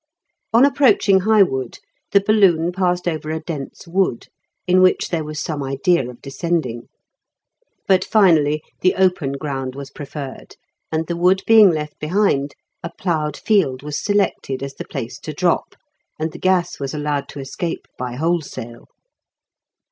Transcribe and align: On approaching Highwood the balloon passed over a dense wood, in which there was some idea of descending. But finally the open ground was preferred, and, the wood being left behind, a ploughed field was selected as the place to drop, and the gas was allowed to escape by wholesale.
On 0.51 0.65
approaching 0.65 1.19
Highwood 1.19 1.77
the 2.11 2.21
balloon 2.25 2.71
passed 2.71 3.07
over 3.07 3.29
a 3.29 3.39
dense 3.39 3.87
wood, 3.87 4.29
in 4.65 4.81
which 4.81 5.09
there 5.09 5.23
was 5.23 5.39
some 5.39 5.61
idea 5.63 6.09
of 6.09 6.23
descending. 6.23 6.87
But 7.87 8.03
finally 8.03 8.63
the 8.79 8.95
open 8.95 9.33
ground 9.33 9.75
was 9.75 9.91
preferred, 9.91 10.55
and, 10.91 11.05
the 11.05 11.15
wood 11.15 11.43
being 11.45 11.69
left 11.69 11.99
behind, 11.99 12.55
a 12.81 12.89
ploughed 12.91 13.37
field 13.37 13.83
was 13.83 14.03
selected 14.03 14.63
as 14.63 14.73
the 14.73 14.85
place 14.87 15.19
to 15.19 15.33
drop, 15.33 15.75
and 16.17 16.31
the 16.31 16.39
gas 16.39 16.79
was 16.79 16.95
allowed 16.95 17.29
to 17.29 17.39
escape 17.39 17.85
by 17.95 18.15
wholesale. 18.15 18.87